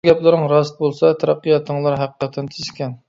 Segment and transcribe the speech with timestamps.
[0.03, 2.99] —بۇ گەپلىرىڭ راست بولسا تەرەققىياتىڭلار ھەقىقەتەن تېز ئىكەن.